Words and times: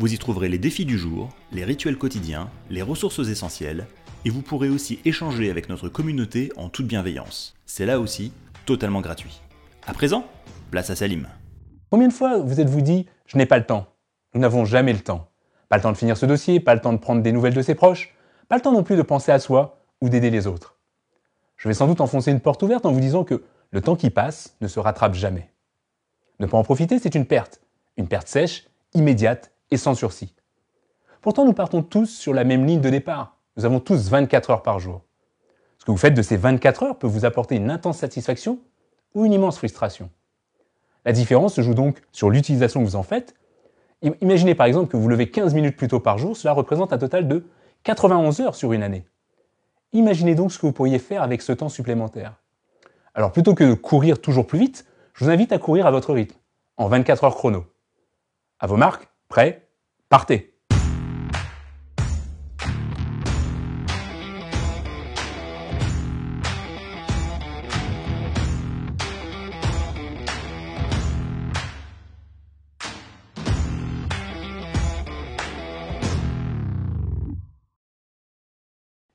Vous 0.00 0.14
y 0.14 0.16
trouverez 0.16 0.48
les 0.48 0.56
défis 0.56 0.86
du 0.86 0.96
jour, 0.96 1.28
les 1.52 1.62
rituels 1.62 1.98
quotidiens, 1.98 2.48
les 2.70 2.80
ressources 2.80 3.18
essentielles 3.18 3.86
et 4.24 4.30
vous 4.30 4.40
pourrez 4.40 4.70
aussi 4.70 4.98
échanger 5.04 5.50
avec 5.50 5.68
notre 5.68 5.90
communauté 5.90 6.50
en 6.56 6.70
toute 6.70 6.86
bienveillance. 6.86 7.54
C'est 7.66 7.84
là 7.84 8.00
aussi 8.00 8.32
totalement 8.64 9.02
gratuit. 9.02 9.42
À 9.86 9.92
présent, 9.92 10.24
place 10.70 10.88
à 10.88 10.96
Salim. 10.96 11.28
Combien 11.90 12.08
de 12.08 12.14
fois 12.14 12.38
vous 12.38 12.62
êtes-vous 12.62 12.80
dit 12.80 13.08
Je 13.26 13.36
n'ai 13.36 13.44
pas 13.44 13.58
le 13.58 13.66
temps? 13.66 13.88
Nous 14.32 14.40
n'avons 14.40 14.64
jamais 14.64 14.94
le 14.94 15.00
temps. 15.00 15.28
Pas 15.68 15.76
le 15.76 15.82
temps 15.82 15.92
de 15.92 15.98
finir 15.98 16.16
ce 16.16 16.24
dossier, 16.24 16.60
pas 16.60 16.74
le 16.74 16.80
temps 16.80 16.94
de 16.94 16.98
prendre 16.98 17.20
des 17.20 17.32
nouvelles 17.32 17.52
de 17.52 17.60
ses 17.60 17.74
proches, 17.74 18.14
pas 18.48 18.56
le 18.56 18.62
temps 18.62 18.72
non 18.72 18.82
plus 18.82 18.96
de 18.96 19.02
penser 19.02 19.32
à 19.32 19.38
soi 19.38 19.82
ou 20.00 20.08
d'aider 20.08 20.30
les 20.30 20.46
autres. 20.46 20.78
Je 21.58 21.68
vais 21.68 21.74
sans 21.74 21.86
doute 21.86 22.00
enfoncer 22.00 22.30
une 22.30 22.40
porte 22.40 22.62
ouverte 22.62 22.86
en 22.86 22.92
vous 22.92 23.00
disant 23.00 23.24
que 23.24 23.44
le 23.70 23.82
temps 23.82 23.96
qui 23.96 24.08
passe 24.08 24.56
ne 24.62 24.66
se 24.66 24.80
rattrape 24.80 25.12
jamais. 25.12 25.50
Ne 26.38 26.46
pas 26.46 26.56
en 26.56 26.64
profiter, 26.64 26.98
c'est 26.98 27.14
une 27.14 27.26
perte. 27.26 27.60
Une 27.98 28.08
perte 28.08 28.28
sèche, 28.28 28.66
immédiate 28.94 29.49
et 29.70 29.76
sans 29.76 29.94
sursis. 29.94 30.34
Pourtant, 31.20 31.44
nous 31.44 31.52
partons 31.52 31.82
tous 31.82 32.06
sur 32.06 32.32
la 32.32 32.44
même 32.44 32.64
ligne 32.64 32.80
de 32.80 32.90
départ. 32.90 33.36
Nous 33.56 33.64
avons 33.64 33.80
tous 33.80 34.08
24 34.08 34.50
heures 34.50 34.62
par 34.62 34.78
jour. 34.78 35.02
Ce 35.78 35.84
que 35.84 35.90
vous 35.90 35.96
faites 35.96 36.14
de 36.14 36.22
ces 36.22 36.36
24 36.36 36.82
heures 36.82 36.98
peut 36.98 37.06
vous 37.06 37.24
apporter 37.24 37.56
une 37.56 37.70
intense 37.70 37.98
satisfaction 37.98 38.58
ou 39.14 39.24
une 39.24 39.32
immense 39.32 39.58
frustration. 39.58 40.10
La 41.04 41.12
différence 41.12 41.54
se 41.54 41.62
joue 41.62 41.74
donc 41.74 42.00
sur 42.12 42.30
l'utilisation 42.30 42.80
que 42.80 42.86
vous 42.86 42.96
en 42.96 43.02
faites. 43.02 43.34
Imaginez 44.20 44.54
par 44.54 44.66
exemple 44.66 44.90
que 44.90 44.96
vous 44.96 45.08
levez 45.08 45.30
15 45.30 45.54
minutes 45.54 45.76
plus 45.76 45.88
tôt 45.88 46.00
par 46.00 46.18
jour, 46.18 46.36
cela 46.36 46.52
représente 46.52 46.92
un 46.92 46.98
total 46.98 47.28
de 47.28 47.44
91 47.84 48.40
heures 48.40 48.54
sur 48.54 48.72
une 48.72 48.82
année. 48.82 49.04
Imaginez 49.92 50.34
donc 50.34 50.52
ce 50.52 50.58
que 50.58 50.66
vous 50.66 50.72
pourriez 50.72 50.98
faire 50.98 51.22
avec 51.22 51.42
ce 51.42 51.52
temps 51.52 51.68
supplémentaire. 51.68 52.34
Alors 53.14 53.32
plutôt 53.32 53.54
que 53.54 53.64
de 53.64 53.74
courir 53.74 54.20
toujours 54.20 54.46
plus 54.46 54.58
vite, 54.58 54.86
je 55.14 55.24
vous 55.24 55.30
invite 55.30 55.52
à 55.52 55.58
courir 55.58 55.86
à 55.86 55.90
votre 55.90 56.14
rythme, 56.14 56.36
en 56.76 56.88
24 56.88 57.24
heures 57.24 57.34
chrono. 57.34 57.66
À 58.58 58.66
vos 58.66 58.76
marques, 58.76 59.09
prêts, 59.30 59.68
partez 60.08 60.50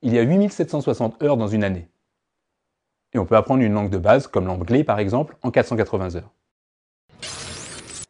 il 0.06 0.14
y 0.14 0.18
a 0.20 0.22
8760 0.22 1.20
heures 1.24 1.36
dans 1.36 1.48
une 1.48 1.64
année. 1.64 1.88
Et 3.12 3.18
on 3.18 3.26
peut 3.26 3.36
apprendre 3.36 3.62
une 3.62 3.72
langue 3.72 3.90
de 3.90 3.98
base, 3.98 4.28
comme 4.28 4.46
l'anglais 4.46 4.84
par 4.84 5.00
exemple, 5.00 5.36
en 5.42 5.50
480 5.50 6.14
heures. 6.14 6.32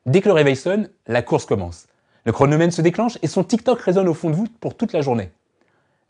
Dès 0.05 0.21
que 0.21 0.29
le 0.29 0.35
réveil 0.35 0.57
sonne, 0.57 0.91
la 1.07 1.23
course 1.23 1.47
commence. 1.47 1.87
Le 2.27 2.33
chronomètre 2.33 2.75
se 2.75 2.83
déclenche 2.83 3.19
et 3.23 3.29
son 3.29 3.45
TikTok 3.45 3.81
résonne 3.81 4.09
au 4.09 4.15
fond 4.15 4.31
de 4.31 4.35
vous 4.35 4.49
pour 4.61 4.77
toute 4.77 4.93
la 4.93 5.01
journée. 5.01 5.31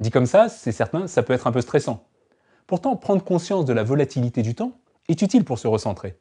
Dit 0.00 0.10
comme 0.10 0.24
ça, 0.24 0.48
c'est 0.48 0.72
certain, 0.72 1.06
ça 1.08 1.22
peut 1.22 1.34
être 1.34 1.46
un 1.46 1.52
peu 1.52 1.60
stressant. 1.60 2.06
Pourtant, 2.66 2.96
prendre 2.96 3.22
conscience 3.22 3.66
de 3.66 3.74
la 3.74 3.82
volatilité 3.82 4.40
du 4.40 4.54
temps 4.54 4.72
est 5.08 5.20
utile 5.20 5.44
pour 5.44 5.58
se 5.58 5.68
recentrer. 5.68 6.16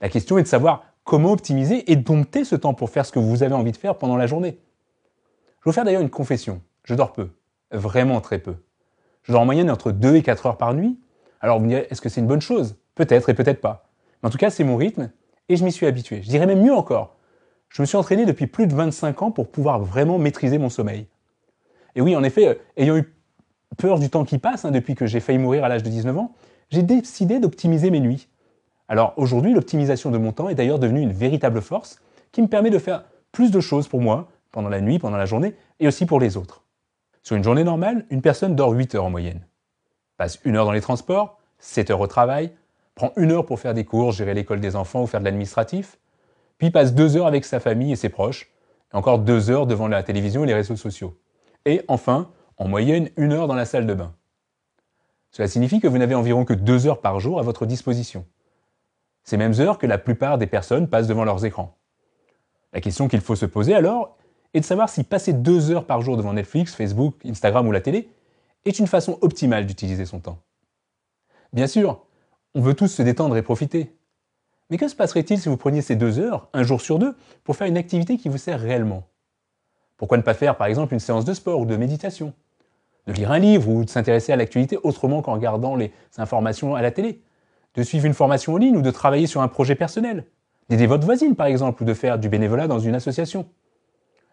La 0.00 0.08
question 0.08 0.38
est 0.38 0.44
de 0.44 0.48
savoir 0.48 0.84
comment 1.02 1.32
optimiser 1.32 1.90
et 1.90 1.96
dompter 1.96 2.44
ce 2.44 2.54
temps 2.54 2.74
pour 2.74 2.90
faire 2.90 3.04
ce 3.04 3.10
que 3.10 3.18
vous 3.18 3.42
avez 3.42 3.54
envie 3.54 3.72
de 3.72 3.76
faire 3.76 3.98
pendant 3.98 4.16
la 4.16 4.28
journée. 4.28 4.50
Je 4.50 5.64
vais 5.64 5.70
vous 5.70 5.72
faire 5.72 5.84
d'ailleurs 5.84 6.00
une 6.00 6.08
confession. 6.08 6.62
Je 6.84 6.94
dors 6.94 7.12
peu. 7.12 7.30
Vraiment 7.72 8.20
très 8.20 8.38
peu. 8.38 8.54
Je 9.24 9.32
dors 9.32 9.42
en 9.42 9.46
moyenne 9.46 9.68
entre 9.68 9.90
2 9.90 10.14
et 10.14 10.22
4 10.22 10.46
heures 10.46 10.58
par 10.58 10.74
nuit. 10.74 11.00
Alors 11.40 11.58
vous 11.58 11.64
me 11.64 11.70
direz, 11.70 11.88
est-ce 11.90 12.00
que 12.00 12.08
c'est 12.08 12.20
une 12.20 12.28
bonne 12.28 12.40
chose? 12.40 12.76
Peut-être 12.94 13.30
et 13.30 13.34
peut-être 13.34 13.60
pas. 13.60 13.88
Mais 14.22 14.28
en 14.28 14.30
tout 14.30 14.38
cas, 14.38 14.50
c'est 14.50 14.62
mon 14.62 14.76
rythme 14.76 15.10
et 15.48 15.56
je 15.56 15.64
m'y 15.64 15.72
suis 15.72 15.86
habitué. 15.86 16.22
Je 16.22 16.28
dirais 16.28 16.46
même 16.46 16.62
mieux 16.62 16.74
encore. 16.74 17.16
Je 17.72 17.80
me 17.80 17.86
suis 17.86 17.96
entraîné 17.96 18.26
depuis 18.26 18.46
plus 18.46 18.66
de 18.66 18.74
25 18.74 19.22
ans 19.22 19.30
pour 19.30 19.48
pouvoir 19.48 19.80
vraiment 19.80 20.18
maîtriser 20.18 20.58
mon 20.58 20.68
sommeil. 20.68 21.06
Et 21.94 22.02
oui, 22.02 22.14
en 22.14 22.22
effet, 22.22 22.48
euh, 22.48 22.54
ayant 22.76 22.96
eu 22.96 23.12
peur 23.78 23.98
du 23.98 24.10
temps 24.10 24.24
qui 24.24 24.38
passe, 24.38 24.64
hein, 24.64 24.70
depuis 24.70 24.94
que 24.94 25.06
j'ai 25.06 25.20
failli 25.20 25.38
mourir 25.38 25.64
à 25.64 25.68
l'âge 25.68 25.82
de 25.82 25.88
19 25.88 26.16
ans, 26.18 26.34
j'ai 26.70 26.82
décidé 26.82 27.40
d'optimiser 27.40 27.90
mes 27.90 28.00
nuits. 28.00 28.28
Alors 28.88 29.14
aujourd'hui, 29.16 29.54
l'optimisation 29.54 30.10
de 30.10 30.18
mon 30.18 30.32
temps 30.32 30.50
est 30.50 30.54
d'ailleurs 30.54 30.78
devenue 30.78 31.00
une 31.00 31.12
véritable 31.12 31.62
force 31.62 31.98
qui 32.30 32.42
me 32.42 32.46
permet 32.46 32.70
de 32.70 32.78
faire 32.78 33.04
plus 33.32 33.50
de 33.50 33.60
choses 33.60 33.88
pour 33.88 34.02
moi 34.02 34.28
pendant 34.50 34.68
la 34.68 34.82
nuit, 34.82 34.98
pendant 34.98 35.16
la 35.16 35.24
journée, 35.24 35.54
et 35.80 35.88
aussi 35.88 36.04
pour 36.04 36.20
les 36.20 36.36
autres. 36.36 36.64
Sur 37.22 37.36
une 37.36 37.44
journée 37.44 37.64
normale, 37.64 38.04
une 38.10 38.20
personne 38.20 38.54
dort 38.54 38.72
8 38.72 38.96
heures 38.96 39.04
en 39.06 39.10
moyenne. 39.10 39.46
Passe 40.18 40.38
une 40.44 40.56
heure 40.56 40.66
dans 40.66 40.72
les 40.72 40.82
transports, 40.82 41.38
7 41.58 41.90
heures 41.90 42.00
au 42.00 42.06
travail, 42.06 42.52
prend 42.94 43.12
une 43.16 43.32
heure 43.32 43.46
pour 43.46 43.60
faire 43.60 43.72
des 43.72 43.84
cours, 43.84 44.12
gérer 44.12 44.34
l'école 44.34 44.60
des 44.60 44.76
enfants 44.76 45.02
ou 45.02 45.06
faire 45.06 45.20
de 45.20 45.24
l'administratif, 45.24 45.98
puis 46.62 46.70
passe 46.70 46.94
deux 46.94 47.16
heures 47.16 47.26
avec 47.26 47.44
sa 47.44 47.58
famille 47.58 47.90
et 47.90 47.96
ses 47.96 48.08
proches, 48.08 48.48
encore 48.92 49.18
deux 49.18 49.50
heures 49.50 49.66
devant 49.66 49.88
la 49.88 50.04
télévision 50.04 50.44
et 50.44 50.46
les 50.46 50.54
réseaux 50.54 50.76
sociaux. 50.76 51.18
Et 51.64 51.82
enfin, 51.88 52.30
en 52.56 52.68
moyenne, 52.68 53.10
une 53.16 53.32
heure 53.32 53.48
dans 53.48 53.56
la 53.56 53.64
salle 53.64 53.84
de 53.84 53.94
bain. 53.94 54.14
Cela 55.32 55.48
signifie 55.48 55.80
que 55.80 55.88
vous 55.88 55.98
n'avez 55.98 56.14
environ 56.14 56.44
que 56.44 56.54
deux 56.54 56.86
heures 56.86 57.00
par 57.00 57.18
jour 57.18 57.40
à 57.40 57.42
votre 57.42 57.66
disposition. 57.66 58.24
Ces 59.24 59.36
mêmes 59.38 59.54
heures 59.58 59.76
que 59.76 59.88
la 59.88 59.98
plupart 59.98 60.38
des 60.38 60.46
personnes 60.46 60.86
passent 60.86 61.08
devant 61.08 61.24
leurs 61.24 61.44
écrans. 61.44 61.76
La 62.72 62.80
question 62.80 63.08
qu'il 63.08 63.22
faut 63.22 63.34
se 63.34 63.46
poser 63.46 63.74
alors 63.74 64.16
et 64.54 64.60
de 64.60 64.64
savoir 64.64 64.88
si 64.88 65.02
passer 65.02 65.32
deux 65.32 65.72
heures 65.72 65.84
par 65.84 66.00
jour 66.00 66.16
devant 66.16 66.32
Netflix, 66.32 66.76
Facebook, 66.76 67.16
Instagram 67.24 67.66
ou 67.66 67.72
la 67.72 67.80
télé 67.80 68.08
est 68.64 68.78
une 68.78 68.86
façon 68.86 69.18
optimale 69.20 69.66
d'utiliser 69.66 70.06
son 70.06 70.20
temps. 70.20 70.38
Bien 71.52 71.66
sûr, 71.66 72.06
on 72.54 72.60
veut 72.60 72.74
tous 72.74 72.86
se 72.86 73.02
détendre 73.02 73.36
et 73.36 73.42
profiter. 73.42 73.96
Mais 74.70 74.78
que 74.78 74.88
se 74.88 74.94
passerait-il 74.96 75.38
si 75.38 75.48
vous 75.48 75.56
preniez 75.56 75.82
ces 75.82 75.96
deux 75.96 76.18
heures, 76.18 76.48
un 76.52 76.62
jour 76.62 76.80
sur 76.80 76.98
deux, 76.98 77.14
pour 77.44 77.56
faire 77.56 77.66
une 77.66 77.76
activité 77.76 78.16
qui 78.16 78.28
vous 78.28 78.38
sert 78.38 78.60
réellement? 78.60 79.04
Pourquoi 79.96 80.16
ne 80.16 80.22
pas 80.22 80.34
faire 80.34 80.56
par 80.56 80.66
exemple 80.66 80.94
une 80.94 81.00
séance 81.00 81.24
de 81.24 81.34
sport 81.34 81.60
ou 81.60 81.66
de 81.66 81.76
méditation? 81.76 82.32
De 83.06 83.12
lire 83.12 83.32
un 83.32 83.38
livre 83.38 83.68
ou 83.68 83.84
de 83.84 83.90
s'intéresser 83.90 84.32
à 84.32 84.36
l'actualité 84.36 84.78
autrement 84.82 85.22
qu'en 85.22 85.34
regardant 85.34 85.76
les 85.76 85.92
informations 86.16 86.74
à 86.74 86.82
la 86.82 86.90
télé? 86.90 87.22
De 87.74 87.82
suivre 87.82 88.06
une 88.06 88.14
formation 88.14 88.54
en 88.54 88.56
ligne 88.56 88.76
ou 88.76 88.82
de 88.82 88.90
travailler 88.90 89.26
sur 89.26 89.42
un 89.42 89.48
projet 89.48 89.74
personnel? 89.74 90.26
D'aider 90.68 90.86
votre 90.86 91.04
voisine 91.04 91.36
par 91.36 91.46
exemple 91.46 91.82
ou 91.82 91.86
de 91.86 91.94
faire 91.94 92.18
du 92.18 92.28
bénévolat 92.28 92.68
dans 92.68 92.78
une 92.78 92.94
association? 92.94 93.48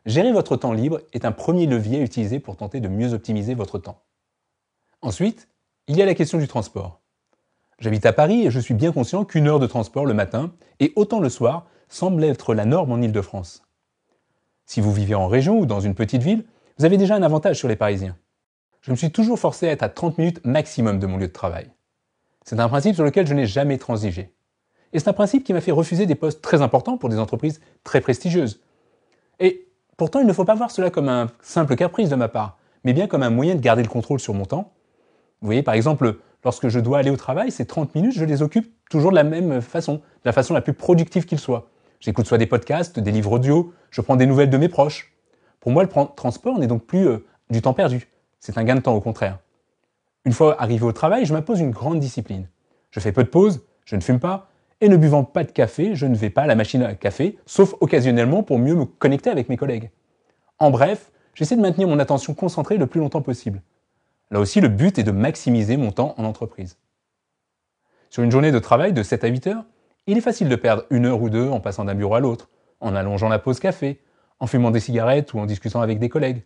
Gérer 0.06 0.32
votre 0.32 0.56
temps 0.56 0.74
libre 0.74 1.02
est 1.14 1.26
un 1.26 1.32
premier 1.32 1.66
levier 1.66 2.00
à 2.00 2.04
utiliser 2.04 2.40
pour 2.40 2.56
tenter 2.56 2.80
de 2.80 2.88
mieux 2.88 3.14
optimiser 3.14 3.54
votre 3.54 3.78
temps. 3.78 4.02
Ensuite, 5.02 5.50
il 5.88 5.98
y 5.98 6.02
a 6.02 6.06
la 6.06 6.16
question 6.16 6.38
du 6.38 6.48
transport. 6.48 7.02
J'habite 7.80 8.06
à 8.06 8.14
Paris 8.14 8.46
et 8.46 8.52
je 8.52 8.60
suis 8.60 8.74
bien 8.74 8.92
conscient 8.92 9.26
qu'une 9.26 9.48
heure 9.48 9.60
de 9.60 9.68
transport 9.68 10.06
le 10.06 10.14
matin 10.14 10.52
et 10.80 10.94
autant 10.96 11.20
le 11.20 11.30
soir 11.30 11.66
semble 11.88 12.24
être 12.24 12.54
la 12.54 12.66
norme 12.66 12.92
en 12.92 13.02
Ile-de-France. 13.02 13.64
Si 14.66 14.82
vous 14.82 14.92
vivez 14.92 15.16
en 15.16 15.28
région 15.28 15.60
ou 15.60 15.66
dans 15.66 15.80
une 15.80 15.96
petite 15.96 16.22
ville, 16.22 16.46
vous 16.78 16.86
avez 16.86 16.98
déjà 16.98 17.16
un 17.16 17.24
avantage 17.24 17.58
sur 17.58 17.68
les 17.68 17.76
Parisiens. 17.76 18.16
Je 18.82 18.92
me 18.92 18.96
suis 18.96 19.12
toujours 19.12 19.40
forcé 19.40 19.68
à 19.68 19.72
être 19.72 19.84
à 19.84 19.90
30 19.90 20.18
minutes 20.18 20.46
maximum 20.46 21.00
de 21.00 21.08
mon 21.08 21.18
lieu 21.18 21.28
de 21.28 21.34
travail. 21.34 21.70
C'est 22.46 22.60
un 22.60 22.70
principe 22.70 22.96
sur 22.96 23.04
lequel 23.04 23.28
je 23.28 23.34
n'ai 23.34 23.46
jamais 23.46 23.78
transigé. 23.78 24.32
Et 24.94 25.00
c'est 25.00 25.10
un 25.10 25.14
principe 25.14 25.44
qui 25.44 25.54
m'a 25.54 25.62
fait 25.62 25.72
refuser 25.72 26.06
des 26.06 26.16
postes 26.16 26.42
très 26.42 26.62
importants 26.62 26.98
pour 26.98 27.10
des 27.10 27.20
entreprises 27.20 27.62
très 27.84 28.02
prestigieuses. 28.02 28.62
Et 29.40 29.70
Pourtant, 30.00 30.22
il 30.22 30.28
ne 30.28 30.32
faut 30.32 30.46
pas 30.46 30.56
voir 30.56 30.72
cela 30.72 30.90
comme 30.90 31.10
un 31.10 31.28
simple 31.42 31.76
caprice 31.76 32.08
de 32.08 32.16
ma 32.16 32.30
part, 32.30 32.58
mais 32.86 32.94
bien 32.94 33.06
comme 33.06 33.22
un 33.22 33.30
moyen 33.30 33.56
de 33.56 33.60
garder 33.60 33.84
le 33.84 33.90
contrôle 33.90 34.22
sur 34.22 34.34
mon 34.34 34.46
temps. 34.46 34.72
Vous 35.42 35.48
voyez, 35.48 35.62
par 35.62 35.74
exemple, 35.74 36.20
lorsque 36.44 36.70
je 36.70 36.80
dois 36.80 37.00
aller 37.00 37.10
au 37.10 37.18
travail, 37.18 37.52
ces 37.52 37.66
30 37.66 37.96
minutes, 37.96 38.14
je 38.14 38.26
les 38.26 38.42
occupe 38.42 38.72
toujours 38.90 39.12
de 39.12 39.16
la 39.16 39.24
même 39.24 39.62
façon, 39.62 39.96
de 39.96 40.02
la 40.26 40.32
façon 40.32 40.54
la 40.54 40.62
plus 40.62 40.74
productive 40.74 41.26
qu'il 41.26 41.40
soit. 41.40 41.70
J'écoute 42.00 42.28
soit 42.28 42.38
des 42.38 42.46
podcasts, 42.46 43.00
des 43.00 43.12
livres 43.12 43.34
audio, 43.34 43.74
je 43.92 44.02
prends 44.02 44.16
des 44.16 44.26
nouvelles 44.26 44.50
de 44.50 44.58
mes 44.58 44.70
proches. 44.70 45.14
Pour 45.60 45.72
moi, 45.72 45.84
le 45.84 45.90
transport 46.16 46.58
n'est 46.58 46.68
donc 46.68 46.86
plus 46.86 47.08
euh, 47.08 47.26
du 47.50 47.62
temps 47.62 47.74
perdu. 47.74 48.08
C'est 48.40 48.58
un 48.58 48.64
gain 48.64 48.76
de 48.76 48.80
temps 48.80 48.96
au 48.96 49.02
contraire. 49.02 49.40
Une 50.26 50.32
fois 50.32 50.62
arrivé 50.62 50.86
au 50.86 50.92
travail, 50.92 51.26
je 51.26 51.34
m'impose 51.34 51.60
une 51.60 51.72
grande 51.72 52.00
discipline. 52.00 52.48
Je 52.92 53.00
fais 53.00 53.12
peu 53.12 53.24
de 53.24 53.30
pauses, 53.30 53.66
je 53.86 53.96
ne 53.96 54.02
fume 54.02 54.20
pas, 54.20 54.50
et 54.82 54.88
ne 54.88 54.96
buvant 54.96 55.24
pas 55.24 55.44
de 55.44 55.52
café, 55.52 55.96
je 55.96 56.06
ne 56.06 56.16
vais 56.16 56.30
pas 56.30 56.44
à 56.44 56.48
la 56.48 56.56
machine 56.56 56.84
à 56.84 56.96
café, 56.96 57.38
sauf 57.46 57.76
occasionnellement 57.82 58.44
pour 58.44 58.60
mieux 58.60 58.76
me 58.76 58.86
connecter 58.86 59.30
avec 59.30 59.50
mes 59.50 59.58
collègues. 59.58 59.92
En 60.58 60.72
bref, 60.72 61.12
j'essaie 61.34 61.56
de 61.56 61.62
maintenir 61.62 61.88
mon 61.88 62.00
attention 62.00 62.34
concentrée 62.34 62.78
le 62.78 62.88
plus 62.88 63.00
longtemps 63.00 63.22
possible. 63.22 63.62
Là 64.32 64.40
aussi, 64.40 64.62
le 64.62 64.68
but 64.68 64.98
est 65.00 65.04
de 65.04 65.12
maximiser 65.12 65.78
mon 65.78 65.92
temps 65.92 66.14
en 66.18 66.24
entreprise. 66.24 66.78
Sur 68.10 68.24
une 68.24 68.32
journée 68.32 68.52
de 68.52 68.60
travail 68.60 68.94
de 68.94 69.04
7 69.04 69.24
à 69.24 69.28
8 69.28 69.48
heures, 69.48 69.66
il 70.08 70.18
est 70.18 70.22
facile 70.22 70.50
de 70.50 70.56
perdre 70.56 70.86
une 70.90 71.06
heure 71.06 71.22
ou 71.22 71.30
deux 71.30 71.50
en 71.50 71.60
passant 71.60 71.86
d'un 71.86 71.96
bureau 71.96 72.16
à 72.16 72.20
l'autre, 72.20 72.50
en 72.80 72.96
allongeant 72.96 73.30
la 73.30 73.40
pause 73.40 73.60
café, 73.60 74.02
en 74.40 74.48
fumant 74.48 74.72
des 74.72 74.80
cigarettes 74.80 75.34
ou 75.34 75.40
en 75.40 75.46
discutant 75.46 75.82
avec 75.82 76.00
des 76.00 76.10
collègues. 76.10 76.44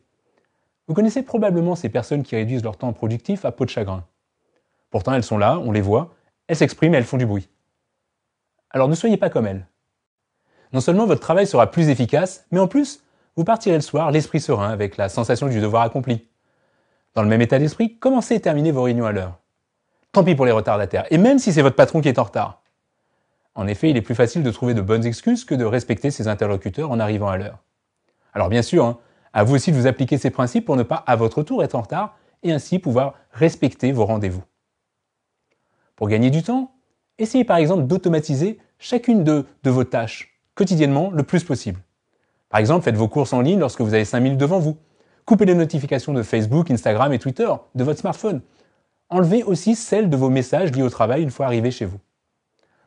Vous 0.88 0.94
connaissez 0.94 1.24
probablement 1.24 1.76
ces 1.76 1.90
personnes 1.90 2.24
qui 2.24 2.36
réduisent 2.36 2.64
leur 2.64 2.78
temps 2.78 2.92
productif 2.92 3.46
à 3.46 3.52
peau 3.52 3.64
de 3.66 3.70
chagrin. 3.70 4.06
Pourtant, 4.90 5.14
elles 5.14 5.24
sont 5.24 5.38
là, 5.38 5.60
on 5.60 5.72
les 5.72 5.82
voit, 5.82 6.14
elles 6.48 6.58
s'expriment 6.58 6.94
et 6.96 6.98
elles 6.98 7.06
font 7.06 7.18
du 7.18 7.26
bruit. 7.26 7.48
Alors 8.70 8.90
ne 8.90 8.96
soyez 8.96 9.18
pas 9.18 9.30
comme 9.30 9.48
elles. 9.48 9.68
Non 10.74 10.82
seulement 10.82 11.06
votre 11.06 11.22
travail 11.22 11.48
sera 11.48 11.70
plus 11.70 11.90
efficace, 11.90 12.46
mais 12.52 12.60
en 12.60 12.68
plus, 12.68 13.04
vous 13.36 13.44
partirez 13.44 13.76
le 13.76 13.82
soir 13.82 14.12
l'esprit 14.12 14.40
serein 14.40 14.70
avec 14.70 14.98
la 14.98 15.08
sensation 15.08 15.48
du 15.48 15.62
devoir 15.62 15.84
accompli. 15.84 16.28
Dans 17.16 17.22
le 17.22 17.30
même 17.30 17.42
état 17.42 17.60
d'esprit, 17.60 17.98
commencez 17.98 18.36
et 18.36 18.40
terminez 18.40 18.72
vos 18.72 18.84
réunions 18.84 19.06
à 19.06 19.12
l'heure? 19.12 19.40
Tant 20.12 20.24
pis 20.24 20.36
pour 20.36 20.46
les 20.46 20.52
retardataires, 20.52 21.06
et 21.12 21.18
même 21.18 21.40
si 21.40 21.54
c'est 21.54 21.62
votre 21.62 21.76
patron 21.76 22.02
qui 22.02 22.10
est 22.10 22.20
en 22.20 22.24
retard. 22.24 22.64
En 23.56 23.68
effet, 23.68 23.90
il 23.90 23.98
est 23.98 24.02
plus 24.02 24.16
facile 24.16 24.42
de 24.42 24.52
trouver 24.52 24.74
de 24.74 24.82
bonnes 24.82 25.06
excuses 25.06 25.46
que 25.46 25.54
de 25.54 25.66
respecter 25.66 26.10
ses 26.12 26.28
interlocuteurs 26.28 26.90
en 26.90 27.00
arrivant 27.00 27.30
à 27.30 27.38
l'heure. 27.38 27.60
Alors 28.34 28.50
bien 28.50 28.64
sûr, 28.64 28.86
hein, 28.86 29.00
à 29.32 29.44
vous 29.44 29.56
aussi 29.56 29.72
de 29.72 29.78
vous 29.78 29.88
appliquer 29.88 30.18
ces 30.18 30.32
principes 30.32 30.66
pour 30.66 30.76
ne 30.76 30.84
pas 30.84 31.04
à 31.08 31.16
votre 31.16 31.44
tour 31.44 31.64
être 31.64 31.76
en 31.76 31.82
retard 31.82 32.18
et 32.42 32.52
ainsi 32.52 32.80
pouvoir 32.80 33.14
respecter 33.32 33.92
vos 33.92 34.06
rendez-vous. 34.06 34.44
Pour 35.96 36.08
gagner 36.08 36.32
du 36.32 36.42
temps, 36.42 36.76
essayez 37.20 37.44
par 37.44 37.58
exemple 37.58 37.84
d'automatiser 37.84 38.60
chacune 38.80 39.24
de, 39.24 39.46
de, 39.64 39.70
vos 39.70 39.84
tâches 39.84 40.40
quotidiennement 40.56 41.12
le 41.12 41.24
plus 41.24 41.44
possible. 41.44 41.80
Par 42.50 42.60
exemple, 42.60 42.84
faites 42.84 42.96
vos 42.96 43.08
courses 43.08 43.34
en 43.34 43.42
ligne 43.42 43.60
lorsque 43.60 43.82
vous 43.82 43.94
avez 43.94 44.06
5 44.06 44.20
minutes 44.20 44.40
devant 44.40 44.60
vous. 44.60 44.78
Coupez 45.26 45.46
les 45.46 45.56
notifications 45.56 46.14
de 46.14 46.22
Facebook, 46.22 46.70
Instagram 46.70 47.14
et 47.14 47.20
Twitter 47.20 47.50
de 47.76 47.84
votre 47.84 48.00
smartphone. 48.00 48.42
Enlevez 49.10 49.44
aussi 49.44 49.76
celles 49.76 50.10
de 50.10 50.18
vos 50.18 50.30
messages 50.30 50.72
liés 50.72 50.84
au 50.84 50.90
travail 50.90 51.24
une 51.24 51.32
fois 51.32 51.46
arrivé 51.46 51.72
chez 51.72 51.86
vous. 51.86 52.00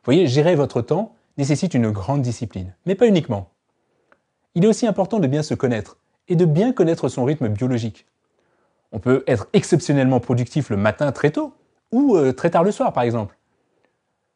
Voyez, 0.03 0.27
gérer 0.27 0.55
votre 0.55 0.81
temps 0.81 1.15
nécessite 1.37 1.73
une 1.73 1.89
grande 1.89 2.21
discipline, 2.21 2.73
mais 2.85 2.95
pas 2.95 3.07
uniquement. 3.07 3.49
Il 4.55 4.65
est 4.65 4.67
aussi 4.67 4.87
important 4.87 5.19
de 5.19 5.27
bien 5.27 5.43
se 5.43 5.53
connaître 5.53 5.97
et 6.27 6.35
de 6.35 6.45
bien 6.45 6.73
connaître 6.73 7.09
son 7.09 7.25
rythme 7.25 7.47
biologique. 7.47 8.05
On 8.91 8.99
peut 8.99 9.23
être 9.27 9.47
exceptionnellement 9.53 10.19
productif 10.19 10.69
le 10.69 10.77
matin 10.77 11.11
très 11.11 11.31
tôt 11.31 11.53
ou 11.91 12.15
euh, 12.15 12.33
très 12.33 12.49
tard 12.49 12.63
le 12.63 12.71
soir 12.71 12.93
par 12.93 13.03
exemple. 13.03 13.37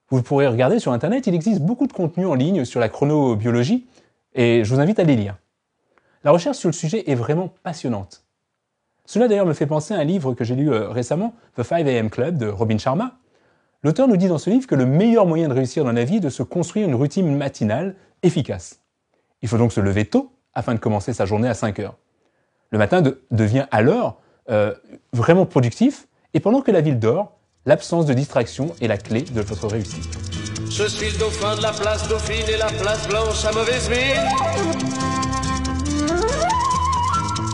Vous 0.09 0.21
pourrez 0.23 0.47
regarder 0.47 0.79
sur 0.79 0.91
Internet, 0.91 1.27
il 1.27 1.35
existe 1.35 1.61
beaucoup 1.61 1.87
de 1.87 1.93
contenu 1.93 2.25
en 2.25 2.33
ligne 2.33 2.65
sur 2.65 2.79
la 2.79 2.89
chronobiologie 2.89 3.85
et 4.33 4.63
je 4.63 4.73
vous 4.73 4.81
invite 4.81 4.99
à 4.99 5.03
les 5.03 5.15
lire. 5.15 5.37
La 6.23 6.31
recherche 6.31 6.57
sur 6.57 6.69
le 6.69 6.73
sujet 6.73 7.09
est 7.09 7.15
vraiment 7.15 7.53
passionnante. 7.63 8.23
Cela 9.05 9.27
d'ailleurs 9.27 9.47
me 9.47 9.53
fait 9.53 9.65
penser 9.65 9.93
à 9.93 9.97
un 9.97 10.03
livre 10.03 10.33
que 10.33 10.43
j'ai 10.43 10.55
lu 10.55 10.71
euh, 10.71 10.89
récemment, 10.89 11.33
The 11.57 11.61
5am 11.61 12.09
Club 12.09 12.37
de 12.37 12.47
Robin 12.47 12.77
Sharma. 12.77 13.17
L'auteur 13.83 14.07
nous 14.07 14.17
dit 14.17 14.27
dans 14.27 14.37
ce 14.37 14.51
livre 14.51 14.67
que 14.67 14.75
le 14.75 14.85
meilleur 14.85 15.25
moyen 15.25 15.47
de 15.47 15.53
réussir 15.53 15.83
dans 15.83 15.91
la 15.91 16.03
vie 16.03 16.17
est 16.17 16.21
de 16.21 16.29
se 16.29 16.43
construire 16.43 16.87
une 16.87 16.93
routine 16.93 17.35
matinale 17.35 17.95
efficace. 18.21 18.81
Il 19.41 19.49
faut 19.49 19.57
donc 19.57 19.73
se 19.73 19.81
lever 19.81 20.05
tôt 20.05 20.31
afin 20.53 20.75
de 20.75 20.79
commencer 20.79 21.13
sa 21.13 21.25
journée 21.25 21.49
à 21.49 21.55
5 21.55 21.79
heures. 21.79 21.97
Le 22.69 22.77
matin 22.77 23.01
devient 23.31 23.65
alors 23.71 24.21
euh, 24.49 24.75
vraiment 25.13 25.47
productif 25.47 26.07
et 26.35 26.39
pendant 26.39 26.61
que 26.61 26.71
la 26.71 26.81
ville 26.81 26.99
dort, 26.99 27.39
l'absence 27.65 28.05
de 28.05 28.13
distraction 28.13 28.73
est 28.79 28.87
la 28.87 28.97
clé 28.97 29.23
de 29.23 29.41
votre 29.41 29.67
réussite. 29.67 30.09
Je 30.69 30.87
suis 30.87 31.09
le 31.11 31.17
dauphin 31.17 31.55
de 31.55 31.63
la 31.63 31.71
place 31.71 32.07
Dauphine 32.07 32.47
et 32.47 32.57
la 32.57 32.67
place 32.67 33.07
Blanche 33.07 33.43
à 33.43 33.51
mauvaise. 33.51 33.89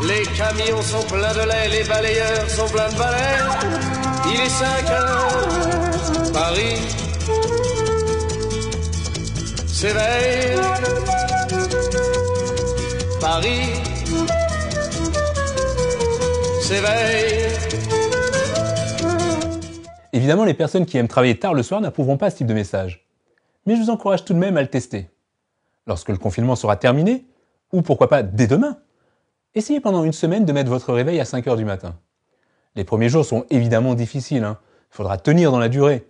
Les 0.07 0.24
camions 0.38 0.81
sont 0.81 1.06
pleins 1.07 1.33
de 1.33 1.48
lait, 1.50 1.69
les 1.69 1.88
balayeurs 1.88 2.50
sont 2.50 2.68
pleins 2.68 2.89
de 2.89 2.98
balais. 2.98 3.39
Il 4.33 4.39
est 4.39 4.50
5 4.50 4.89
heures, 4.89 6.31
Paris 6.33 7.07
s'éveille. 9.77 10.57
Paris 13.21 13.74
s'éveille. 16.62 17.53
Évidemment, 20.13 20.45
les 20.45 20.56
personnes 20.56 20.88
qui 20.88 20.98
aiment 20.98 21.07
travailler 21.07 21.38
tard 21.38 21.53
le 21.53 21.62
soir 21.62 21.80
n'approuveront 21.80 22.18
pas 22.18 22.31
ce 22.31 22.38
type 22.38 22.48
de 22.48 22.56
message. 22.56 23.06
Mais 23.68 23.75
je 23.75 23.81
vous 23.81 23.92
encourage 23.92 24.25
tout 24.25 24.33
de 24.33 24.39
même 24.39 24.57
à 24.57 24.62
le 24.62 24.68
tester. 24.68 25.12
Lorsque 25.86 26.10
le 26.10 26.18
confinement 26.18 26.56
sera 26.56 26.75
terminé, 26.75 27.27
ou 27.71 27.83
pourquoi 27.83 28.10
pas 28.10 28.24
dès 28.24 28.48
demain, 28.48 28.77
essayez 29.56 29.80
pendant 29.80 30.04
une 30.04 30.14
semaine 30.14 30.46
de 30.46 30.54
mettre 30.54 30.70
votre 30.70 30.94
réveil 30.94 31.20
à 31.20 31.26
5 31.26 31.48
heures 31.48 31.58
du 31.58 31.66
matin. 31.66 31.96
Les 32.76 32.84
premiers 32.84 33.10
jours 33.10 33.26
sont 33.26 33.46
évidemment 33.50 33.96
difficiles, 33.96 34.44
hein. 34.44 34.60
il 34.92 34.96
faudra 34.96 35.18
tenir 35.18 35.52
dans 35.52 35.60
la 35.60 35.70
durée. 35.70 36.08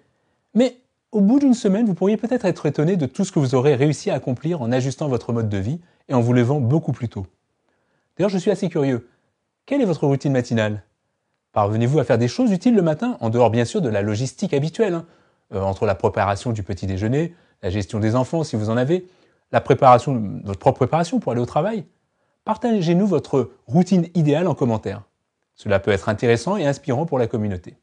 Mais 0.53 0.77
au 1.11 1.21
bout 1.21 1.39
d'une 1.39 1.53
semaine, 1.53 1.85
vous 1.85 1.93
pourriez 1.93 2.17
peut-être 2.17 2.45
être 2.45 2.65
étonné 2.65 2.97
de 2.97 3.05
tout 3.05 3.23
ce 3.23 3.31
que 3.31 3.39
vous 3.39 3.55
aurez 3.55 3.75
réussi 3.75 4.09
à 4.09 4.15
accomplir 4.15 4.61
en 4.61 4.71
ajustant 4.71 5.07
votre 5.07 5.31
mode 5.33 5.49
de 5.49 5.57
vie 5.57 5.79
et 6.09 6.13
en 6.13 6.21
vous 6.21 6.33
levant 6.33 6.59
beaucoup 6.59 6.91
plus 6.91 7.09
tôt. 7.09 7.25
D'ailleurs, 8.17 8.29
je 8.29 8.37
suis 8.37 8.51
assez 8.51 8.69
curieux. 8.69 9.09
Quelle 9.65 9.81
est 9.81 9.85
votre 9.85 10.07
routine 10.07 10.33
matinale? 10.33 10.83
Parvenez-vous 11.53 11.99
à 11.99 12.03
faire 12.03 12.17
des 12.17 12.27
choses 12.27 12.51
utiles 12.51 12.75
le 12.75 12.81
matin, 12.81 13.17
en 13.21 13.29
dehors 13.29 13.49
bien 13.49 13.65
sûr 13.65 13.81
de 13.81 13.89
la 13.89 14.01
logistique 14.01 14.53
habituelle, 14.53 14.93
hein? 14.93 15.05
Euh, 15.53 15.61
entre 15.61 15.85
la 15.85 15.95
préparation 15.95 16.51
du 16.51 16.61
petit 16.61 16.87
déjeuner, 16.87 17.33
la 17.63 17.69
gestion 17.69 17.99
des 17.99 18.15
enfants 18.15 18.43
si 18.43 18.57
vous 18.57 18.69
en 18.69 18.75
avez, 18.75 19.07
votre 19.51 20.59
propre 20.59 20.79
préparation 20.79 21.19
pour 21.21 21.31
aller 21.31 21.39
au 21.39 21.45
travail? 21.45 21.85
Partagez-nous 22.47 23.07
votre 23.07 23.51
routine 23.65 24.07
idéale 24.15 24.47
en 24.47 24.55
commentaire. 24.55 25.03
Cela 25.55 25.81
peut 25.81 25.91
être 25.91 26.07
intéressant 26.07 26.55
et 26.55 26.65
inspirant 26.65 27.05
pour 27.05 27.19
la 27.19 27.27
communauté. 27.27 27.75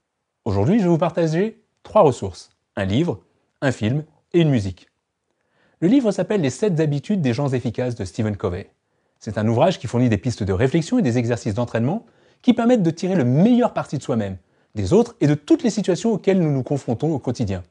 Aujourd'hui, 0.46 0.78
je 0.78 0.84
vais 0.84 0.88
vous 0.88 0.96
partager 0.96 1.62
trois 1.82 2.00
ressources. 2.00 2.48
Un 2.74 2.86
livre, 2.86 3.20
un 3.60 3.72
film 3.72 4.04
et 4.32 4.40
une 4.40 4.48
musique. 4.48 4.88
Le 5.80 5.88
livre 5.88 6.12
s'appelle 6.12 6.40
Les 6.40 6.48
7 6.48 6.80
habitudes 6.80 7.20
des 7.20 7.34
gens 7.34 7.50
efficaces 7.50 7.94
de 7.94 8.06
Stephen 8.06 8.38
Covey. 8.38 8.70
C'est 9.18 9.36
un 9.36 9.46
ouvrage 9.46 9.78
qui 9.78 9.86
fournit 9.86 10.08
des 10.08 10.16
pistes 10.16 10.42
de 10.42 10.54
réflexion 10.54 10.98
et 10.98 11.02
des 11.02 11.18
exercices 11.18 11.52
d'entraînement 11.52 12.06
qui 12.40 12.54
permettent 12.54 12.82
de 12.82 12.90
tirer 12.90 13.16
le 13.16 13.24
meilleur 13.24 13.74
parti 13.74 13.98
de 13.98 14.02
soi-même, 14.02 14.38
des 14.74 14.94
autres 14.94 15.14
et 15.20 15.26
de 15.26 15.34
toutes 15.34 15.62
les 15.62 15.68
situations 15.68 16.12
auxquelles 16.12 16.40
nous 16.40 16.50
nous 16.50 16.62
confrontons 16.62 17.12
au 17.12 17.18
quotidien. 17.18 17.64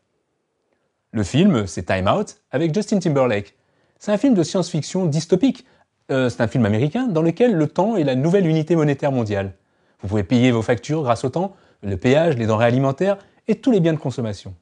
Le 1.10 1.24
film, 1.24 1.66
c'est 1.66 1.88
Time 1.88 2.08
Out 2.08 2.36
avec 2.52 2.72
Justin 2.72 3.00
Timberlake. 3.00 3.56
C'est 3.98 4.12
un 4.12 4.18
film 4.20 4.36
de 4.36 4.44
science-fiction 4.44 5.08
dystopique. 5.08 5.66
Euh, 6.14 6.30
c'est 6.30 6.42
un 6.42 6.48
film 6.48 6.66
américain 6.66 7.08
dans 7.08 7.24
lequel 7.24 7.56
le 7.56 7.68
temps 7.68 7.98
est 7.98 8.04
la 8.04 8.14
nouvelle 8.14 8.46
unité 8.46 8.76
monétaire 8.76 9.12
mondiale. 9.12 9.54
Vous 10.02 10.08
pouvez 10.08 10.24
payer 10.24 10.52
vos 10.52 10.62
factures 10.62 11.02
grâce 11.02 11.26
au 11.26 11.30
temps, 11.30 11.56
le 11.82 11.98
péage, 11.98 12.38
les 12.38 12.46
denrées 12.46 12.66
alimentaires 12.66 13.18
et 13.48 13.56
tous 13.56 13.72
les 13.72 13.80
biens 13.80 13.94
de 13.94 13.98
consommation. 13.98 14.54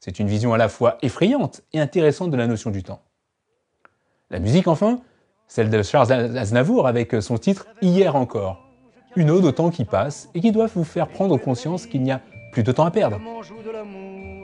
C'est 0.00 0.18
une 0.18 0.28
vision 0.28 0.54
à 0.54 0.58
la 0.58 0.68
fois 0.68 0.96
effrayante 1.02 1.62
et 1.74 1.80
intéressante 1.80 2.30
de 2.30 2.36
la 2.36 2.46
notion 2.46 2.70
du 2.70 2.82
temps. 2.82 3.02
La 4.30 4.38
musique, 4.38 4.66
enfin, 4.66 5.00
celle 5.46 5.68
de 5.68 5.82
Charles 5.82 6.10
Aznavour 6.12 6.86
avec 6.86 7.14
son 7.20 7.36
titre 7.36 7.66
Hier 7.82 8.16
encore. 8.16 8.66
Une 9.14 9.30
ode 9.30 9.44
au 9.44 9.52
temps 9.52 9.70
qui 9.70 9.84
passe 9.84 10.30
et 10.34 10.40
qui 10.40 10.52
doit 10.52 10.66
vous 10.66 10.84
faire 10.84 11.08
prendre 11.08 11.36
conscience 11.36 11.86
qu'il 11.86 12.02
n'y 12.02 12.12
a 12.12 12.22
plus 12.52 12.62
de 12.62 12.72
temps 12.72 12.86
à 12.86 12.90
perdre. 12.90 13.20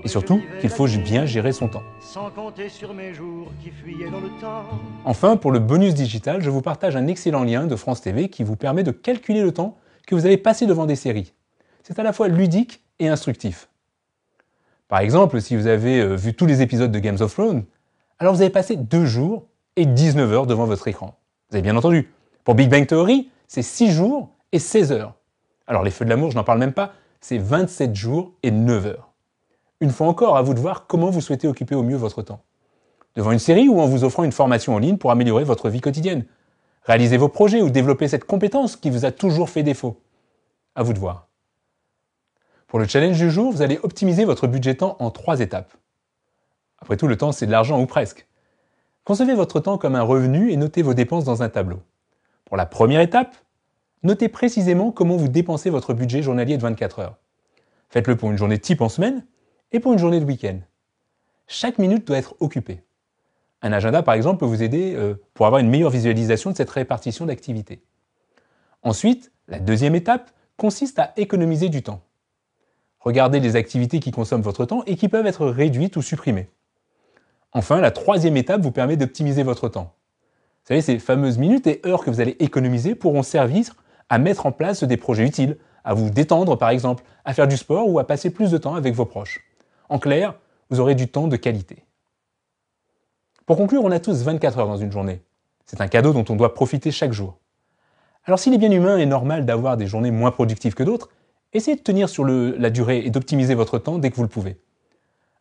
Et 0.05 0.09
surtout 0.09 0.41
qu'il 0.61 0.71
faut 0.71 0.87
bien 0.87 1.27
gérer 1.27 1.53
son 1.53 1.69
temps. 1.69 1.83
Enfin, 5.05 5.37
pour 5.37 5.53
le 5.53 5.59
bonus 5.59 5.95
digital, 5.95 6.43
je 6.43 6.51
vous 6.51 6.63
partage 6.63 6.97
un 6.97 7.07
excellent 7.07 7.45
lien 7.45 7.67
de 7.67 7.77
France 7.77 8.01
TV 8.01 8.29
qui 8.29 8.43
vous 8.43 8.57
permet 8.57 8.83
de 8.83 8.91
calculer 8.91 9.43
le 9.43 9.53
temps 9.53 9.77
que 10.07 10.15
vous 10.15 10.27
avez 10.27 10.37
passé 10.37 10.67
devant 10.67 10.87
des 10.87 10.97
séries. 10.97 11.33
C'est 11.83 11.99
à 11.99 12.03
la 12.03 12.13
fois 12.13 12.29
ludique 12.29 12.83
et 12.99 13.09
instructif. 13.09 13.69
Par 14.89 15.01
exemple, 15.01 15.41
si 15.41 15.57
vous 15.57 15.67
avez 15.67 16.01
euh, 16.01 16.17
vu 16.17 16.35
tous 16.35 16.47
les 16.47 16.63
épisodes 16.63 16.91
de 16.91 16.99
Games 16.99 17.19
of 17.21 17.33
Thrones, 17.33 17.65
alors 18.19 18.35
vous 18.35 18.43
avez 18.43 18.51
passé 18.51 18.77
deux 18.77 19.07
jours 19.07 19.47
et 19.77 19.87
19 19.87 20.33
heures 20.33 20.47
devant 20.47 20.67
votre 20.67 20.89
écran. 20.89 21.15
Vous 21.49 21.57
avez 21.57 21.63
bien 21.63 21.77
entendu. 21.77 22.11
Pour 22.45 22.55
Big 22.55 22.69
Bang 22.69 22.87
Theory, 22.87 23.31
c'est 23.47 23.63
6 23.63 23.93
jours 23.93 24.31
et 24.53 24.59
16 24.59 24.93
heures. 24.93 25.15
Alors 25.67 25.85
les 25.85 25.91
feux 25.91 26.05
de 26.05 26.11
l'amour, 26.11 26.33
je 26.33 26.37
n'en 26.37 26.45
parle 26.45 26.59
même 26.59 26.73
pas, 26.73 26.93
c'est 27.21 27.39
27 27.39 27.95
jours 27.95 28.33
et 28.43 28.51
9 28.51 28.87
heures. 28.87 29.10
Une 29.81 29.91
fois 29.91 30.07
encore, 30.07 30.37
à 30.37 30.43
vous 30.43 30.53
de 30.53 30.61
voir 30.61 30.87
comment 30.87 31.09
vous 31.09 31.23
souhaitez 31.23 31.49
occuper 31.49 31.75
au 31.75 31.83
mieux 31.83 31.97
votre 31.97 32.21
temps. 32.23 32.43
Devant 33.17 33.33
une 33.33 33.39
série 33.39 33.69
ou 33.69 33.81
en 33.81 33.87
vous 33.87 34.05
offrant 34.05 34.25
une 34.25 34.33
formation 34.33 34.75
en 34.75 34.79
ligne 34.79 34.99
pour 34.99 35.11
améliorer 35.11 35.45
votre 35.45 35.71
vie 35.71 35.81
quotidienne. 35.81 36.27
Réaliser 36.85 37.17
vos 37.17 37.29
projets 37.29 37.63
ou 37.63 37.71
développer 37.71 38.07
cette 38.07 38.25
compétence 38.25 38.77
qui 38.77 38.91
vous 38.91 39.05
a 39.05 39.11
toujours 39.11 39.49
fait 39.49 39.63
défaut. 39.63 40.01
À 40.75 40.83
vous 40.83 40.93
de 40.93 40.99
voir. 40.99 41.29
Pour 42.67 42.79
le 42.79 42.87
challenge 42.87 43.19
du 43.19 43.31
jour, 43.31 43.51
vous 43.51 43.63
allez 43.63 43.81
optimiser 43.83 44.25
votre 44.25 44.47
budget 44.47 44.77
temps 44.77 44.97
en 45.01 45.11
trois 45.11 45.41
étapes. 45.41 45.73
Après 46.79 46.97
tout, 46.97 47.09
le 47.09 47.17
temps, 47.17 47.33
c'est 47.33 47.47
de 47.47 47.51
l'argent 47.51 47.81
ou 47.81 47.87
presque. 47.87 48.27
Concevez 49.05 49.35
votre 49.35 49.61
temps 49.61 49.79
comme 49.79 49.97
un 49.97 50.03
revenu 50.03 50.53
et 50.53 50.57
notez 50.57 50.83
vos 50.83 50.95
dépenses 50.95 51.25
dans 51.25 51.43
un 51.43 51.49
tableau. 51.49 51.81
Pour 52.45 52.57
la 52.57 52.67
première 52.67 53.01
étape, 53.01 53.35
notez 54.03 54.29
précisément 54.29 54.93
comment 54.93 55.17
vous 55.17 55.29
dépensez 55.29 55.71
votre 55.71 55.95
budget 55.95 56.23
journalier 56.23 56.57
de 56.59 56.63
24 56.63 56.99
heures. 57.01 57.17
Faites-le 57.89 58.17
pour 58.17 58.31
une 58.31 58.39
journée 58.39 58.59
type 58.59 58.83
en 58.83 58.89
semaine 58.89 59.25
et 59.73 59.81
pour 59.81 59.93
une 59.93 59.99
journée 59.99 60.21
de 60.21 60.25
week-end. 60.25 60.59
Chaque 61.47 61.79
minute 61.79 62.07
doit 62.07 62.19
être 62.19 62.35
occupée. 62.41 62.83
Un 63.63 63.73
agenda, 63.73 64.03
par 64.03 64.15
exemple, 64.15 64.41
peut 64.41 64.47
vous 64.47 64.63
aider 64.63 64.95
euh, 64.95 65.15
pour 65.35 65.47
avoir 65.47 65.61
une 65.61 65.69
meilleure 65.69 65.91
visualisation 65.91 66.51
de 66.51 66.57
cette 66.57 66.71
répartition 66.71 67.27
d'activités. 67.27 67.83
Ensuite, 68.83 69.33
la 69.49 69.59
deuxième 69.59 69.95
étape 69.95 70.31
consiste 70.57 70.99
à 70.99 71.13
économiser 71.17 71.69
du 71.69 71.83
temps. 71.83 72.03
Regardez 73.01 73.41
les 73.41 73.57
activités 73.57 74.01
qui 74.01 74.11
consomment 74.11 74.43
votre 74.43 74.65
temps 74.65 74.83
et 74.87 74.97
qui 74.97 75.09
peuvent 75.09 75.27
être 75.27 75.47
réduites 75.47 75.97
ou 75.97 76.03
supprimées. 76.03 76.49
Enfin, 77.53 77.81
la 77.81 77.91
troisième 77.91 78.37
étape 78.37 78.63
vous 78.63 78.71
permet 78.71 78.97
d'optimiser 78.97 79.43
votre 79.43 79.69
temps. 79.69 79.95
Vous 80.63 80.69
savez, 80.69 80.83
ces 80.83 80.99
fameuses 80.99 81.39
minutes 81.39 81.67
et 81.67 81.81
heures 81.85 82.05
que 82.05 82.11
vous 82.11 82.21
allez 82.21 82.37
économiser 82.39 82.95
pourront 82.95 83.23
servir 83.23 83.75
à 84.09 84.19
mettre 84.19 84.47
en 84.47 84.53
place 84.53 84.85
des 84.85 84.97
projets 84.97 85.27
utiles, 85.27 85.57
à 85.85 85.95
vous 85.95 86.11
détendre 86.11 86.57
par 86.57 86.71
exemple, 86.71 87.03
à 87.25 87.35
faire 87.35 87.49
du 87.49 87.57
sport 87.57 87.89
ou 87.89 87.99
à 87.99 88.07
passer 88.07 88.31
plus 88.31 88.51
de 88.51 88.59
temps 88.59 88.75
avec 88.75 88.95
vos 88.95 89.07
proches. 89.07 89.50
En 89.91 89.99
clair, 89.99 90.35
vous 90.71 90.81
aurez 90.81 90.95
du 90.95 91.09
temps 91.09 91.27
de 91.27 91.37
qualité. 91.37 91.85
Pour 93.45 93.57
conclure, 93.57 93.85
on 93.85 93.91
a 93.91 93.99
tous 93.99 94.23
24 94.23 94.59
heures 94.61 94.69
dans 94.69 94.77
une 94.77 94.93
journée. 94.93 95.21
C'est 95.67 95.81
un 95.81 95.89
cadeau 95.89 96.13
dont 96.13 96.25
on 96.29 96.37
doit 96.37 96.55
profiter 96.55 96.93
chaque 96.93 97.13
jour. 97.13 97.39
Alors 98.25 98.39
s'il 98.39 98.55
est 98.55 98.59
bien 98.59 98.71
humain 98.71 98.97
et 98.99 99.07
normal 99.07 99.45
d'avoir 99.45 99.77
des 99.77 99.89
journées 99.89 100.13
moins 100.13 100.31
productives 100.31 100.75
que 100.75 100.85
d'autres, 100.85 101.11
essayez 101.53 101.77
de 101.77 101.83
tenir 101.83 102.09
sur 102.09 102.25
la 102.25 102.71
durée 102.71 103.05
et 103.05 103.11
d'optimiser 103.11 103.55
votre 103.55 103.79
temps 103.79 103.99
dès 103.99 104.11
que 104.11 104.17
vous 104.17 104.23
le 104.23 104.29
pouvez. 104.29 104.61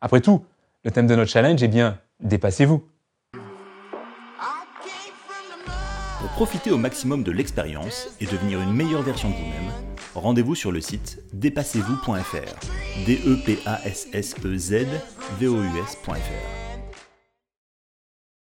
Après 0.01 0.21
tout, 0.21 0.43
le 0.83 0.89
thème 0.89 1.05
de 1.05 1.15
notre 1.15 1.29
challenge 1.29 1.61
est 1.61 1.67
bien 1.67 1.99
dépassez-vous. 2.19 2.83
Pour 6.19 6.29
profiter 6.31 6.71
au 6.71 6.77
maximum 6.77 7.21
de 7.21 7.31
l'expérience 7.31 8.09
et 8.19 8.25
devenir 8.25 8.59
une 8.61 8.73
meilleure 8.73 9.03
version 9.03 9.29
de 9.29 9.35
vous-même, 9.35 9.88
rendez-vous 10.15 10.55
sur 10.55 10.71
le 10.71 10.81
site 10.81 11.21
dépassez-vous.fr. 11.33 13.05
D 13.05 13.19